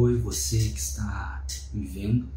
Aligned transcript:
Oi, 0.00 0.16
você 0.16 0.56
que 0.56 0.78
está 0.78 1.44
me 1.74 1.84
vendo 1.84 2.28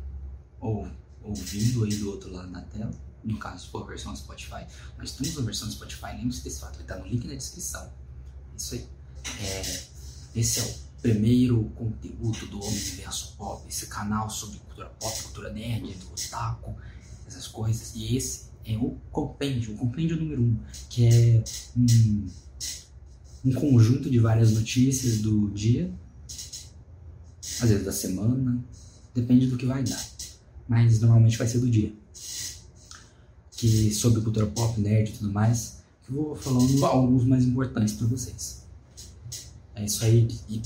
ou 0.60 0.88
ouvindo 1.21 1.84
aí 1.84 1.96
do 1.96 2.10
outro 2.10 2.34
lado 2.34 2.52
da 2.52 2.62
tela, 2.62 2.92
no 3.24 3.38
caso 3.38 3.70
for 3.70 3.84
a 3.84 3.86
versão 3.86 4.16
Spotify, 4.16 4.66
nós 4.98 5.12
temos 5.12 5.38
a 5.38 5.41
versão 5.44 5.70
Spotify, 5.70 6.08
lembre-se 6.18 6.44
desse 6.44 6.60
fato, 6.60 6.74
vai 6.74 6.82
estar 6.82 6.97
no 6.97 7.05
link 7.05 7.28
na 7.28 7.36
descrição. 7.36 7.88
Isso 8.58 8.74
aí. 8.74 8.88
É, 9.44 9.84
esse 10.36 10.60
é 10.60 10.63
o 10.63 10.74
primeiro 11.04 11.66
conteúdo 11.76 12.47
do 12.47 12.66
Universo 12.66 13.35
Pop, 13.37 13.63
esse 13.69 13.85
canal 13.85 14.28
sobre 14.28 14.57
cultura 14.57 14.89
pop, 14.99 15.21
cultura 15.21 15.53
nerd, 15.53 15.93
do 15.93 16.13
otaku, 16.13 16.75
essas 17.27 17.48
coisas. 17.48 17.93
E 17.93 18.17
esse 18.17 18.45
é 18.66 18.75
o 18.75 18.98
compêndio, 19.12 19.75
o 19.75 19.77
compêndio 19.77 20.17
número 20.17 20.41
um, 20.41 20.57
que 20.89 21.05
é 21.05 21.43
um, 21.77 22.27
um 23.45 23.53
conjunto 23.53 24.09
de 24.09 24.17
várias 24.17 24.52
notícias 24.52 25.20
do 25.20 25.52
dia, 25.52 25.93
às 27.62 27.70
vezes 27.70 27.85
da 27.85 27.91
semana, 27.91 28.63
depende 29.13 29.47
do 29.47 29.55
que 29.55 29.65
vai 29.65 29.83
dar. 29.83 30.03
Mas 30.67 30.99
normalmente 30.99 31.38
vai 31.38 31.47
ser 31.47 31.59
do 31.59 31.69
dia. 31.69 31.93
Que 33.52 33.93
sobre 33.93 34.21
cultura 34.21 34.47
pop, 34.47 34.79
nerd 34.81 35.09
e 35.09 35.13
tudo 35.13 35.31
mais, 35.31 35.81
eu 36.09 36.16
vou 36.16 36.35
falando 36.35 36.85
alguns 36.85 37.23
mais 37.23 37.45
importantes 37.45 37.93
para 37.93 38.07
vocês. 38.07 38.63
É 39.75 39.85
isso 39.85 40.03
aí 40.03 40.27
e 40.49 40.61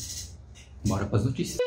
bora 0.88 1.06
para 1.06 1.20
as 1.20 1.26
notícias. 1.26 1.58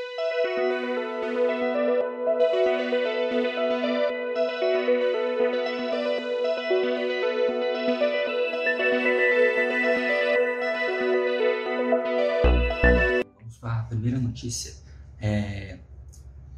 a 13.61 13.83
primeira 13.83 14.19
notícia. 14.19 14.88
É, 15.21 15.79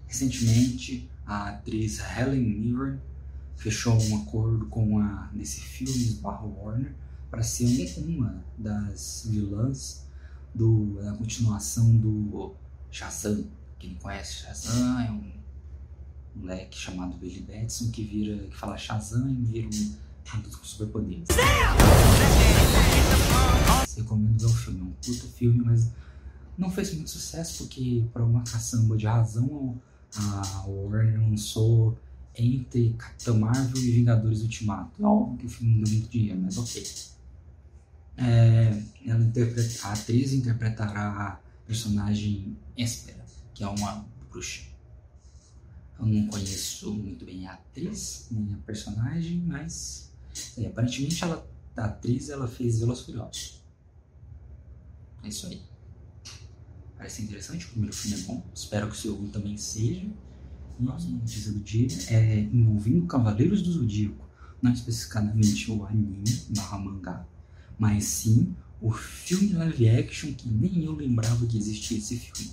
recentemente, 0.06 1.10
a 1.26 1.50
atriz 1.50 2.00
Helen 2.00 2.40
Mirren 2.40 2.98
fechou 3.56 4.00
um 4.02 4.22
acordo 4.22 4.66
com 4.66 4.98
a 4.98 5.30
DC 5.32 5.60
Filmes 5.60 6.14
barra 6.14 6.44
Warner 6.44 6.94
para 7.30 7.42
ser 7.42 7.94
uma 7.98 8.42
das 8.58 9.26
vilãs 9.30 10.06
do, 10.54 11.00
da 11.02 11.12
continuação 11.12 11.96
do 11.96 12.54
Shazam. 12.90 13.44
Quem 13.78 13.90
não 13.90 13.98
conhece 13.98 14.42
Shazam 14.42 15.00
é 15.00 15.10
um 15.10 15.30
moleque 16.34 16.78
chamado 16.78 17.16
Billy 17.16 17.40
Batson 17.40 17.90
que 17.90 18.02
vira, 18.02 18.36
que 18.48 18.56
fala 18.56 18.76
Shazam 18.76 19.30
e 19.30 19.34
vira 19.34 19.68
um 19.68 19.94
adulto 20.32 20.58
com 20.58 20.64
superpoderes. 20.64 21.28
Recomendo 23.96 24.38
ver 24.38 24.46
o 24.46 24.48
filme, 24.48 24.80
é 24.80 24.84
um 24.84 24.92
puta 24.92 25.26
filme, 25.28 25.62
mas 25.64 25.90
não 26.60 26.70
fez 26.70 26.92
muito 26.94 27.08
sucesso 27.08 27.64
porque, 27.64 28.04
por 28.12 28.20
uma 28.20 28.44
caçamba 28.44 28.94
de 28.96 29.06
razão, 29.06 29.80
a 30.14 30.66
Warner 30.66 31.18
lançou 31.18 31.98
entre 32.36 32.92
Capitão 32.98 33.38
Marvel 33.38 33.82
e 33.82 33.90
Vingadores 33.92 34.42
Ultimato. 34.42 35.02
É 35.02 35.06
óbvio 35.06 35.38
que 35.38 35.46
o 35.46 35.48
filme 35.48 35.74
não 35.74 35.82
deu 35.82 35.92
muito 35.92 36.10
dinheiro, 36.10 36.40
mas 36.40 36.58
ok. 36.58 36.86
É, 38.18 38.82
ela 39.06 39.24
interpreta, 39.24 39.86
a 39.86 39.92
atriz 39.92 40.34
interpretará 40.34 41.08
a 41.08 41.40
personagem 41.66 42.54
Espera, 42.76 43.24
que 43.54 43.64
é 43.64 43.68
uma 43.68 44.06
bruxa. 44.28 44.62
Eu 45.98 46.06
não 46.06 46.26
conheço 46.26 46.92
muito 46.92 47.24
bem 47.24 47.46
a 47.46 47.54
atriz, 47.54 48.28
nem 48.30 48.54
a 48.54 48.58
personagem, 48.58 49.42
mas 49.46 50.12
é, 50.58 50.66
aparentemente 50.66 51.24
ela, 51.24 51.46
a 51.76 51.84
atriz 51.84 52.28
ela 52.28 52.46
fez 52.46 52.80
Furiosos. 52.80 53.62
É 55.22 55.28
isso 55.28 55.46
aí. 55.46 55.69
Parece 57.00 57.22
interessante, 57.22 57.64
o 57.64 57.70
primeiro 57.70 57.96
filme 57.96 58.22
é 58.22 58.26
bom, 58.26 58.44
espero 58.54 58.86
que 58.88 58.92
o 58.92 59.00
segundo 59.00 59.32
também 59.32 59.56
seja. 59.56 60.06
Nossa, 60.78 61.08
notícia 61.08 61.50
do 61.50 61.60
dia 61.60 61.88
é 62.08 62.40
envolvendo 62.40 63.06
Cavaleiros 63.06 63.62
do 63.62 63.72
Zodíaco, 63.72 64.28
não 64.60 64.70
especificamente 64.70 65.70
o 65.70 65.86
anime 65.86 66.22
barra 66.50 66.78
mangá, 66.78 67.26
mas 67.78 68.04
sim 68.04 68.54
o 68.82 68.90
filme 68.90 69.54
live 69.54 69.88
action 69.88 70.34
que 70.34 70.46
nem 70.46 70.84
eu 70.84 70.94
lembrava 70.94 71.46
que 71.46 71.56
existia 71.56 71.96
esse 71.96 72.18
filme, 72.18 72.52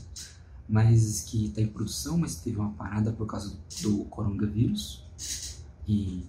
mas 0.69 1.23
que 1.23 1.47
está 1.47 1.61
em 1.61 1.67
produção, 1.67 2.17
mas 2.17 2.35
teve 2.35 2.55
uma 2.55 2.71
parada 2.71 3.11
por 3.11 3.27
causa 3.27 3.53
do 3.81 4.05
coronavírus 4.05 5.03
e 5.85 6.23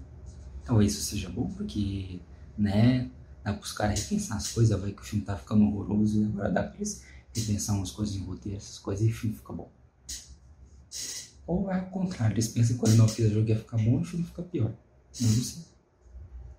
talvez 0.64 0.90
isso 0.90 1.02
seja 1.02 1.30
bom 1.30 1.48
porque, 1.52 2.18
né, 2.58 3.08
dá 3.44 3.52
para 3.52 3.62
os 3.62 3.70
caras 3.70 4.00
repensar 4.00 4.38
as 4.38 4.50
coisas, 4.50 4.80
vai 4.80 4.90
que 4.90 5.02
o 5.02 5.04
filme 5.04 5.24
tá 5.24 5.36
ficando 5.36 5.62
horroroso 5.66 6.20
e 6.20 6.24
agora 6.24 6.50
dá 6.50 6.64
para 6.64 6.74
eles 6.74 7.06
repensar 7.34 7.74
umas 7.74 7.90
coisas 7.90 8.14
em 8.16 8.24
roteiro, 8.24 8.58
essas 8.58 8.78
coisas 8.78 9.06
e 9.06 9.10
o 9.10 9.14
filme 9.14 9.36
fica 9.36 9.52
bom. 9.52 9.70
Ou 11.46 11.70
é 11.70 11.80
o 11.80 11.86
contrário, 11.86 12.34
eles 12.34 12.48
pensam 12.48 12.74
que 12.76 12.80
quando 12.80 12.96
não 12.96 13.08
fiz 13.08 13.26
o 13.26 13.34
jogo 13.34 13.48
ia 13.48 13.58
ficar 13.58 13.78
bom 13.78 13.98
e 13.98 14.02
o 14.02 14.04
filme 14.04 14.24
fica 14.24 14.42
pior. 14.42 14.72
Não, 15.20 15.28
não 15.28 15.42
sei. 15.42 15.62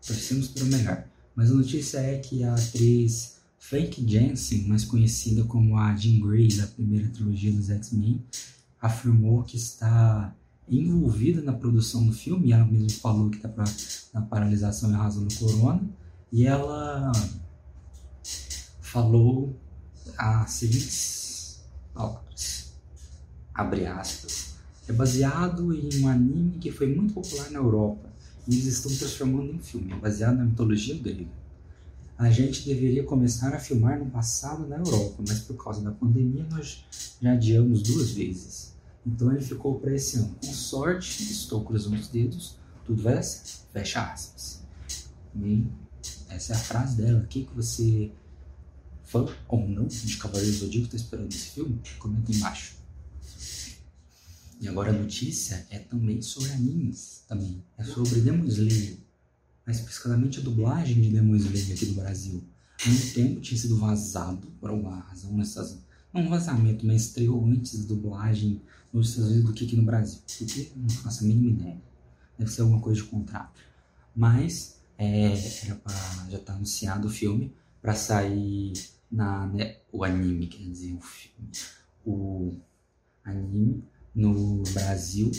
Torcemos 0.05 0.47
pelo 0.47 0.65
melhor. 0.67 1.05
Mas 1.35 1.51
a 1.51 1.53
notícia 1.53 1.99
é 1.99 2.17
que 2.17 2.43
a 2.43 2.55
atriz 2.55 3.37
Frank 3.59 4.03
Jensen, 4.07 4.67
mais 4.67 4.85
conhecida 4.85 5.43
como 5.43 5.77
a 5.77 5.95
Jean 5.95 6.19
Grey 6.19 6.47
da 6.55 6.65
primeira 6.65 7.07
trilogia 7.09 7.51
dos 7.51 7.69
X-Men, 7.69 8.25
afirmou 8.81 9.43
que 9.43 9.57
está 9.57 10.35
envolvida 10.67 11.41
na 11.41 11.53
produção 11.53 12.05
do 12.05 12.13
filme. 12.13 12.51
Ela 12.51 12.65
mesma 12.65 12.89
falou 12.99 13.29
que 13.29 13.37
está 13.37 13.49
na 14.13 14.21
paralisação 14.21 14.89
em 14.89 14.95
razão 14.95 15.23
do 15.23 15.35
corona. 15.35 15.87
E 16.31 16.45
ela 16.45 17.11
falou 18.81 19.55
as 20.19 20.51
seguintes 20.51 21.61
palavras. 21.93 22.73
Abre 23.53 23.87
aspas. 23.87 24.55
É 24.87 24.91
baseado 24.91 25.73
em 25.73 26.01
um 26.01 26.07
anime 26.09 26.57
que 26.59 26.71
foi 26.71 26.93
muito 26.93 27.13
popular 27.13 27.49
na 27.51 27.59
Europa 27.59 28.09
e 28.47 28.53
eles 28.53 28.65
estão 28.65 28.93
transformando 28.93 29.53
em 29.53 29.59
filme, 29.59 29.93
baseado 29.95 30.37
na 30.37 30.45
mitologia 30.45 30.97
grega. 30.97 31.39
A 32.17 32.29
gente 32.29 32.65
deveria 32.65 33.03
começar 33.03 33.53
a 33.53 33.59
filmar 33.59 33.97
no 33.97 34.09
passado 34.09 34.67
na 34.67 34.77
Europa, 34.77 35.23
mas 35.25 35.39
por 35.39 35.63
causa 35.63 35.81
da 35.81 35.91
pandemia 35.91 36.45
nós 36.49 36.83
já 37.21 37.31
adiamos 37.31 37.81
duas 37.81 38.11
vezes. 38.11 38.73
Então 39.05 39.31
ele 39.31 39.41
ficou 39.41 39.79
para 39.79 39.95
esse 39.95 40.17
ano. 40.17 40.35
Com 40.43 40.51
sorte, 40.51 41.23
estou 41.23 41.63
cruzando 41.63 41.97
os 41.97 42.09
dedos, 42.09 42.57
tudo 42.83 43.01
vai 43.01 43.23
ser. 43.23 43.59
Fecha 43.71 44.01
aspas. 44.01 44.61
Bem, 45.33 45.71
essa 46.27 46.53
é 46.53 46.55
a 46.55 46.59
frase 46.59 46.97
dela. 46.97 47.21
O 47.21 47.27
que, 47.27 47.45
que 47.45 47.55
você 47.55 48.11
fã 49.09 49.27
ou 49.47 49.67
não 49.67 49.87
de 49.87 50.17
Cavaleiros 50.17 50.59
do 50.59 50.65
Zodíaco 50.65 50.85
está 50.85 50.97
esperando 50.97 51.31
esse 51.31 51.49
filme? 51.49 51.81
Comenta 51.97 52.31
embaixo. 52.31 52.75
E 54.61 54.67
agora 54.67 54.91
a 54.91 54.93
notícia 54.93 55.65
é 55.69 55.79
também 55.79 56.21
sobre 56.21 56.51
animes, 56.51 57.23
também. 57.27 57.63
É 57.77 57.83
sobre 57.83 58.21
Demon 58.21 58.45
Slayer. 58.45 58.97
Mais 59.65 59.79
especificamente 59.79 60.39
a 60.39 60.43
dublagem 60.43 61.01
de 61.01 61.09
Demon 61.09 61.35
Slayer 61.35 61.73
aqui 61.73 61.85
do 61.87 61.93
Brasil. 61.93 62.43
Há 62.85 62.89
muito 62.89 63.13
tempo 63.13 63.41
tinha 63.41 63.59
sido 63.59 63.77
vazado, 63.77 64.47
por 64.59 64.69
alguma 64.69 64.99
razão, 64.99 65.35
nessas... 65.35 65.77
Não 66.13 66.21
um 66.21 66.29
vazamento, 66.29 66.85
mas 66.85 67.03
estreou 67.03 67.45
antes 67.45 67.79
da 67.79 67.85
dublagem 67.85 68.61
nos 68.91 69.09
Estados 69.09 69.31
Unidos 69.31 69.49
do 69.49 69.53
que 69.53 69.65
aqui 69.65 69.75
no 69.75 69.83
Brasil. 69.83 70.19
Porque 70.25 70.71
não 70.75 70.89
faço 70.89 71.23
a 71.23 71.27
mínima 71.27 71.51
ideia. 71.51 71.81
Deve 72.37 72.51
ser 72.51 72.61
alguma 72.61 72.81
coisa 72.81 73.01
de 73.01 73.07
contrato. 73.07 73.61
Mas 74.15 74.79
é, 74.97 75.35
já 75.35 76.37
está 76.37 76.53
anunciado 76.53 77.07
o 77.07 77.11
filme 77.11 77.53
para 77.81 77.95
sair 77.95 78.73
na 79.11 79.47
né, 79.47 79.77
o 79.91 80.03
anime, 80.03 80.47
quer 80.47 80.63
dizer, 80.63 80.93
o 80.93 81.01
filme, 81.01 81.51
o 82.05 82.55
anime 83.23 83.83
no 84.13 84.63
Brasil 84.73 85.31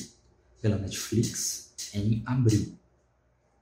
pela 0.61 0.79
Netflix 0.79 1.73
em 1.95 2.23
abril. 2.27 2.79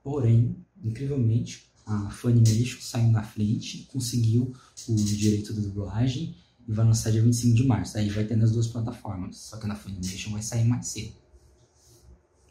Porém, 0.03 0.55
incrivelmente, 0.83 1.69
a 1.85 2.09
Funimation 2.09 2.79
saiu 2.79 3.09
na 3.09 3.23
frente, 3.23 3.87
conseguiu 3.91 4.55
o 4.87 4.95
direito 4.95 5.53
da 5.53 5.61
dublagem 5.61 6.35
e 6.67 6.71
vai 6.71 6.85
lançar 6.85 7.11
dia 7.11 7.21
25 7.21 7.55
de 7.55 7.63
março. 7.65 7.97
Aí 7.97 8.09
vai 8.09 8.25
ter 8.25 8.35
nas 8.35 8.51
duas 8.51 8.67
plataformas, 8.67 9.37
só 9.37 9.57
que 9.57 9.67
na 9.67 9.75
Funimation 9.75 10.31
vai 10.31 10.41
sair 10.41 10.65
mais 10.65 10.87
cedo. 10.87 11.13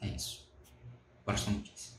É 0.01 0.15
isso. 0.15 0.49
Próxima 1.25 1.57
notícia. 1.57 1.95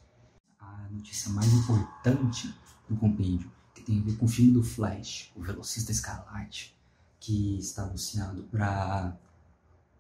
A 0.60 0.90
notícia 0.92 1.32
mais 1.32 1.52
importante 1.54 2.54
do 2.90 2.96
compêndio 2.98 3.50
tem 3.90 3.98
a 3.98 4.04
ver 4.04 4.16
com 4.18 4.26
o 4.26 4.30
filme 4.30 4.52
do 4.52 4.62
Flash, 4.62 5.32
o 5.36 5.42
Velocista 5.42 5.92
Escarlate, 5.92 6.76
que 7.20 7.58
está 7.58 7.84
anunciado 7.84 8.44
para 8.44 9.18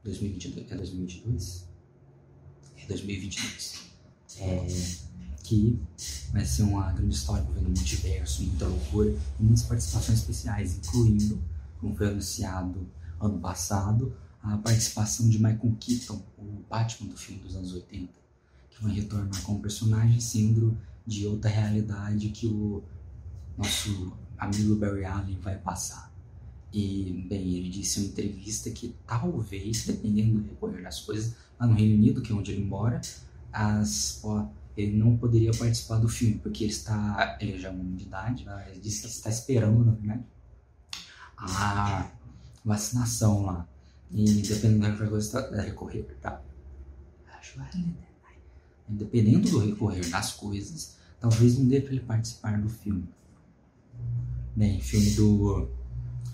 2022. 0.04 0.72
É 0.72 0.76
2022? 0.76 1.66
É 2.78 2.86
2022. 2.86 3.90
É, 4.38 5.10
que 5.44 5.80
vai 6.32 6.46
ser 6.46 6.62
uma 6.64 6.92
grande 6.92 7.16
história 7.16 7.42
envolvendo 7.42 7.66
o 7.66 7.70
multiverso, 7.72 8.44
muita 8.44 8.68
loucura 8.68 9.10
e 9.40 9.44
muitas 9.44 9.64
participações 9.64 10.20
especiais, 10.20 10.78
incluindo, 10.78 11.42
como 11.82 11.96
foi 11.96 12.10
anunciado 12.10 12.88
ano 13.20 13.40
passado, 13.40 14.16
a 14.44 14.56
participação 14.58 15.28
de 15.28 15.40
Michael 15.40 15.76
Keaton, 15.80 16.22
o 16.38 16.64
Batman 16.70 17.10
do 17.10 17.18
filme 17.18 17.42
dos 17.42 17.56
anos 17.56 17.74
80, 17.74 18.14
que 18.70 18.84
vai 18.84 18.94
retornar 18.94 19.42
como 19.42 19.60
personagem, 19.60 20.20
sendo 20.20 20.78
de 21.08 21.26
outra 21.26 21.50
realidade 21.50 22.30
que 22.30 22.46
o 22.46 22.84
nosso 23.60 24.14
amigo 24.38 24.76
Barry 24.76 25.04
Allen 25.04 25.38
vai 25.42 25.58
passar. 25.58 26.10
E, 26.72 27.26
bem, 27.28 27.56
ele 27.56 27.70
disse 27.70 28.00
em 28.00 28.04
uma 28.04 28.10
entrevista 28.12 28.70
que 28.70 28.96
talvez, 29.06 29.86
dependendo 29.86 30.40
do 30.40 30.50
recorrer 30.50 30.82
das 30.82 31.02
coisas, 31.02 31.36
lá 31.60 31.68
no 31.68 31.74
Reino 31.74 31.96
Unido, 31.96 32.22
que 32.22 32.32
é 32.32 32.36
onde 32.36 32.52
ele 32.52 32.64
mora, 32.64 33.02
as, 33.52 34.22
ó, 34.24 34.48
ele 34.78 34.96
não 34.96 35.18
poderia 35.18 35.52
participar 35.52 35.98
do 35.98 36.08
filme, 36.08 36.40
porque 36.40 36.64
ele 36.64 36.72
está, 36.72 37.38
ele 37.42 37.60
já 37.60 37.68
é 37.68 37.72
uma 37.72 37.84
de 37.98 38.04
idade, 38.04 38.46
né? 38.46 38.68
ele 38.70 38.80
disse 38.80 39.02
que 39.02 39.08
está 39.08 39.30
esperando, 39.30 39.84
na 39.84 39.92
verdade, 39.92 40.24
a 41.38 42.10
vacinação 42.64 43.46
lá. 43.46 43.68
E 44.12 44.24
dependendo 44.42 44.80
da 45.52 45.62
recorrer, 45.62 46.04
tá? 46.22 46.42
Dependendo 48.88 49.50
do 49.50 49.60
recorrer 49.60 50.10
das 50.10 50.34
coisas, 50.34 50.96
talvez 51.20 51.58
não 51.58 51.68
dê 51.68 51.82
para 51.82 51.92
ele 51.92 52.02
participar 52.02 52.60
do 52.60 52.70
filme. 52.70 53.08
Bem, 54.60 54.82
filme 54.82 55.12
do 55.12 55.70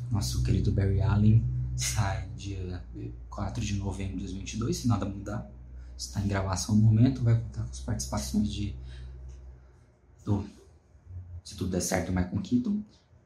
nosso 0.10 0.42
querido 0.42 0.72
Barry 0.72 1.00
Allen 1.00 1.46
sai 1.76 2.28
dia 2.36 2.84
4 3.30 3.64
de 3.64 3.76
novembro 3.76 4.16
de 4.16 4.22
2022, 4.22 4.78
se 4.78 4.88
nada 4.88 5.06
mudar. 5.06 5.48
Está 5.96 6.20
em 6.22 6.28
gravação 6.28 6.76
no 6.76 6.82
momento, 6.82 7.22
vai 7.22 7.40
contar 7.40 7.62
com 7.62 7.70
as 7.70 7.82
participações 7.82 8.52
de 8.52 8.76
do, 10.24 10.44
se 11.44 11.56
tudo 11.56 11.70
der 11.70 11.82
certo, 11.82 12.12
Michael 12.12 12.42
Keaton 12.42 12.82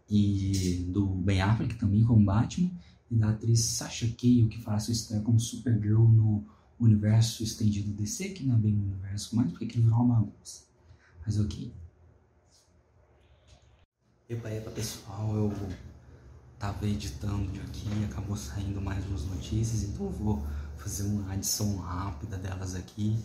e 0.09 0.85
do 0.89 1.05
Ben 1.05 1.39
Affleck 1.43 1.75
também 1.75 2.03
como 2.03 2.25
Batman 2.25 2.69
e 3.09 3.15
da 3.15 3.29
atriz 3.29 3.61
Sasha 3.61 4.05
Cale 4.05 4.49
que 4.49 4.61
faz 4.61 4.83
sua 4.83 4.91
estreia 4.91 5.23
como 5.23 5.39
Supergirl 5.39 6.09
no 6.09 6.43
universo 6.77 7.41
estendido 7.41 7.93
DC, 7.93 8.31
que 8.31 8.43
não 8.43 8.57
é 8.57 8.59
bem 8.59 8.75
um 8.75 8.83
universo 8.83 9.33
mais, 9.33 9.49
porque 9.49 9.63
ele 9.63 9.83
virou 9.83 10.01
uma 10.01 10.15
bagunça. 10.15 10.63
Mas 11.25 11.39
ok. 11.39 11.71
Epa, 14.29 14.47
epa 14.51 14.69
pessoal, 14.69 15.35
eu 15.35 15.51
tava 16.59 16.85
editando 16.85 17.49
aqui 17.61 17.89
acabou 18.05 18.37
saindo 18.37 18.79
mais 18.79 19.03
umas 19.07 19.23
notícias, 19.23 19.81
então 19.81 20.05
eu 20.05 20.11
vou 20.11 20.47
fazer 20.77 21.01
uma 21.05 21.33
adição 21.33 21.77
rápida 21.77 22.37
delas 22.37 22.75
aqui. 22.75 23.17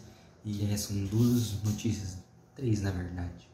E 0.43 0.65
é, 0.73 0.75
são 0.79 1.05
duas 1.05 1.63
notícias, 1.63 2.17
três 2.57 2.81
na 2.81 2.91
verdade. 2.91 3.47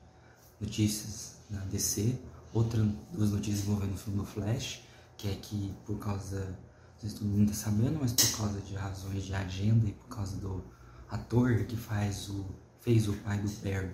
Notícias 0.61 1.39
da 1.51 1.59
DC, 1.65 2.17
outra 2.55 2.87
duas 3.13 3.33
notícias 3.33 3.65
envolvendo 3.65 3.95
o 3.95 3.99
filme 3.99 4.21
do 4.21 4.25
Flash, 4.25 4.83
que 5.17 5.29
é 5.29 5.35
que 5.35 5.75
por 5.85 5.99
causa, 5.99 6.47
não 6.47 7.01
sei 7.01 7.11
se 7.11 7.17
todo 7.17 7.27
mundo 7.27 7.51
está 7.51 7.65
sabendo, 7.65 7.99
mas 8.01 8.13
por 8.13 8.31
causa 8.39 8.61
de 8.61 8.77
razões 8.77 9.25
de 9.25 9.35
agenda 9.35 9.89
e 9.89 9.93
por 9.93 10.07
causa 10.07 10.37
do 10.37 10.63
ator 11.11 11.65
que 11.65 11.77
faz 11.77 12.29
o, 12.29 12.47
fez 12.81 13.09
o 13.09 13.13
pai 13.15 13.41
do 13.41 13.51
Barry 13.61 13.93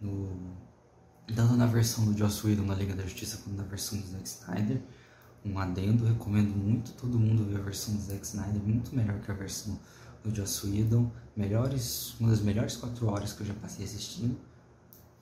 no, 0.00 0.56
tanto 1.34 1.54
na 1.54 1.66
versão 1.66 2.04
do 2.04 2.16
Joss 2.16 2.46
Whedon 2.46 2.64
na 2.64 2.74
Liga 2.74 2.94
da 2.94 3.02
Justiça 3.02 3.38
quanto 3.38 3.56
na 3.56 3.64
versão 3.64 3.98
do 3.98 4.06
Zack 4.06 4.26
Snyder, 4.26 4.82
um 5.44 5.58
adendo, 5.58 6.04
recomendo 6.04 6.56
muito 6.56 6.92
todo 6.92 7.18
mundo 7.18 7.44
ver 7.44 7.56
a 7.56 7.62
versão 7.62 7.94
do 7.94 8.00
Zack 8.00 8.26
Snyder, 8.26 8.62
muito 8.62 8.94
melhor 8.94 9.20
que 9.20 9.30
a 9.30 9.34
versão 9.34 9.78
do 10.24 10.34
Joss 10.34 10.66
Whedon, 10.66 11.10
melhores, 11.36 12.18
uma 12.18 12.30
das 12.30 12.40
melhores 12.40 12.76
quatro 12.76 13.06
horas 13.08 13.32
que 13.32 13.42
eu 13.42 13.46
já 13.46 13.54
passei 13.54 13.84
assistindo, 13.84 14.36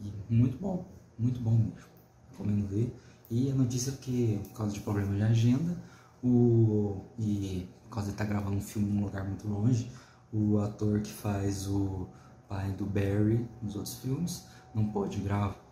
e 0.00 0.12
muito 0.30 0.58
bom, 0.58 0.86
muito 1.18 1.40
bom 1.40 1.52
mesmo, 1.52 1.90
recomendo 2.30 2.68
ver. 2.68 2.94
E 3.30 3.50
a 3.50 3.54
notícia 3.54 3.90
é 3.90 3.96
que, 3.96 4.40
por 4.48 4.58
causa 4.58 4.72
de 4.72 4.80
problema 4.80 5.14
de 5.14 5.22
agenda, 5.22 5.76
o, 6.22 7.04
e 7.18 7.68
por 7.84 7.90
causa 7.90 8.08
de 8.08 8.14
estar 8.14 8.24
tá 8.24 8.30
gravando 8.30 8.56
um 8.56 8.60
filme 8.60 8.88
num 8.88 9.04
lugar 9.04 9.24
muito 9.24 9.48
longe, 9.48 9.90
o 10.32 10.58
ator 10.58 11.00
que 11.00 11.12
faz 11.12 11.66
o 11.66 12.08
pai 12.48 12.72
do 12.72 12.86
Barry 12.86 13.48
nos 13.60 13.74
outros 13.74 13.96
filmes 13.96 14.44
não 14.74 14.86
pôde 14.88 15.18
gravar 15.20 15.65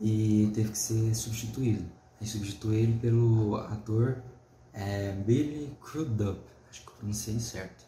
e 0.00 0.50
teve 0.54 0.70
que 0.70 0.78
ser 0.78 1.14
substituído. 1.14 1.84
E 2.20 2.26
substitui 2.26 2.76
ele 2.76 2.98
pelo 2.98 3.56
ator 3.56 4.22
é, 4.72 5.12
Billy 5.12 5.76
Crudup, 5.80 6.40
acho 6.70 6.82
que 6.82 6.88
eu 6.88 6.94
pronunciei 6.94 7.38
certo, 7.40 7.84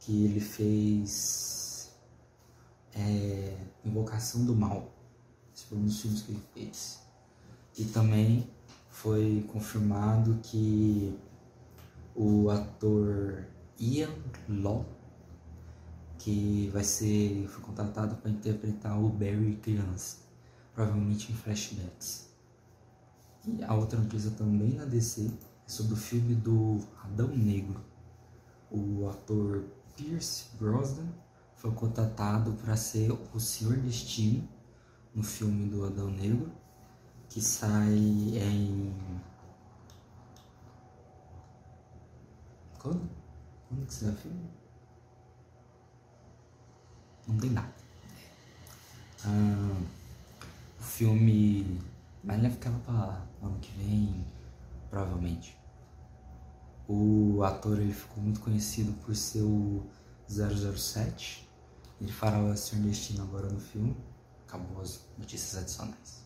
que 0.00 0.24
ele 0.24 0.40
fez 0.40 1.92
é, 2.94 3.56
Invocação 3.84 4.44
do 4.44 4.54
Mal, 4.54 4.92
esse 5.54 5.66
foi 5.66 5.78
um 5.78 5.84
dos 5.84 6.00
filmes 6.00 6.22
que 6.22 6.32
ele 6.32 6.42
fez. 6.54 7.00
E 7.76 7.84
também 7.84 8.48
foi 8.88 9.44
confirmado 9.52 10.38
que 10.42 11.18
o 12.14 12.50
ator 12.50 13.44
Ian 13.78 14.10
Law, 14.48 14.84
que 16.18 16.68
vai 16.72 16.84
ser 16.84 17.46
foi 17.48 17.62
contratado 17.62 18.16
para 18.16 18.30
interpretar 18.30 19.00
o 19.00 19.08
Barry 19.08 19.56
criança, 19.62 20.18
provavelmente 20.74 21.32
em 21.32 21.34
flashbacks. 21.34 22.28
E 23.46 23.62
a 23.62 23.74
outra 23.74 23.98
notícia 23.98 24.30
também 24.32 24.74
na 24.74 24.84
DC 24.84 25.30
é 25.66 25.68
sobre 25.68 25.94
o 25.94 25.96
filme 25.96 26.34
do 26.34 26.80
Adão 27.04 27.28
Negro. 27.28 27.80
O 28.70 29.08
ator 29.08 29.64
Pierce 29.96 30.46
Brosnan 30.58 31.08
foi 31.54 31.72
contratado 31.72 32.52
para 32.52 32.76
ser 32.76 33.10
o 33.34 33.40
Senhor 33.40 33.76
Destino 33.78 34.46
no 35.14 35.22
filme 35.22 35.68
do 35.68 35.84
Adão 35.84 36.10
Negro, 36.10 36.52
que 37.28 37.40
sai 37.40 37.94
em. 37.94 38.94
Quando? 42.78 43.08
Quando 43.68 43.86
que 43.86 43.94
sai 43.94 44.10
o 44.10 44.16
filme? 44.16 44.50
Não 47.28 47.36
tem 47.36 47.50
nada. 47.50 47.72
Ah, 49.24 49.80
o 50.80 50.82
filme 50.82 51.78
mas 52.22 52.38
ele 52.38 52.50
ficava 52.50 52.78
pra 52.80 53.22
ano 53.42 53.58
que 53.60 53.72
vem, 53.78 54.24
provavelmente. 54.90 55.56
O 56.86 57.42
ator 57.42 57.80
ele 57.80 57.92
ficou 57.92 58.22
muito 58.22 58.40
conhecido 58.40 58.92
por 59.04 59.14
ser 59.14 59.42
o 59.42 59.86
007. 60.28 61.48
Ele 62.00 62.12
fará 62.12 62.38
o 62.38 62.56
Senhor 62.56 62.84
Destino 62.84 63.22
agora 63.22 63.48
no 63.48 63.60
filme. 63.60 63.96
Acabou 64.46 64.82
as 64.82 65.00
notícias 65.16 65.62
adicionais. 65.62 66.24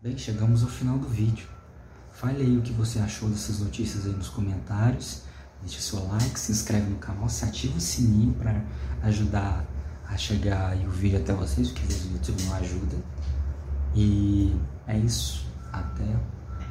Bem, 0.00 0.18
chegamos 0.18 0.62
ao 0.62 0.68
final 0.68 0.98
do 0.98 1.08
vídeo. 1.08 1.48
Fale 2.12 2.42
aí 2.42 2.56
o 2.56 2.62
que 2.62 2.72
você 2.72 2.98
achou 2.98 3.28
dessas 3.28 3.60
notícias 3.60 4.06
aí 4.06 4.12
nos 4.12 4.28
comentários. 4.28 5.22
Deixe 5.64 5.80
seu 5.80 6.06
like, 6.08 6.38
se 6.38 6.52
inscreve 6.52 6.90
no 6.90 6.96
canal, 6.96 7.28
se 7.28 7.44
ativa 7.44 7.78
o 7.78 7.80
sininho 7.80 8.34
para 8.34 8.62
ajudar 9.02 9.64
a 10.06 10.16
chegar 10.16 10.76
o 10.76 10.90
vídeo 10.90 11.18
até 11.18 11.32
vocês, 11.32 11.70
porque 11.70 11.82
às 11.82 11.88
vezes 11.88 12.04
o 12.04 12.12
YouTube 12.12 12.42
não 12.42 12.54
ajuda. 12.56 12.96
E 13.94 14.54
é 14.86 14.98
isso. 14.98 15.46
Até 15.72 16.04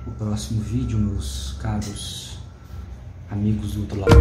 o 0.05 0.11
próximo 0.11 0.61
vídeo, 0.61 0.99
meus 0.99 1.57
caros 1.59 2.37
amigos 3.31 3.73
do 3.73 3.81
outro 3.81 3.99
lado. 3.99 4.13